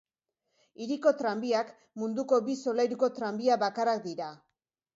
[0.85, 1.69] Hiriko tranbiak
[2.03, 4.35] munduko bi solairuko tranbia bakarrak dira.